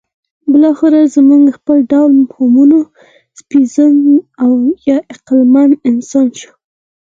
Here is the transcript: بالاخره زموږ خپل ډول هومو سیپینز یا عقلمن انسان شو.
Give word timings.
بالاخره 0.51 1.01
زموږ 1.15 1.43
خپل 1.57 1.77
ډول 1.91 2.11
هومو 2.35 2.79
سیپینز 3.37 3.73
یا 4.87 4.97
عقلمن 5.13 5.69
انسان 5.89 6.27
شو. 6.39 6.51